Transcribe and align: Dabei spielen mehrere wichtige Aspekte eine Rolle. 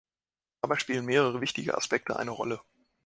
Dabei 0.61 0.77
spielen 0.79 1.05
mehrere 1.05 1.41
wichtige 1.41 1.77
Aspekte 1.77 2.17
eine 2.17 2.31
Rolle. 2.31 2.59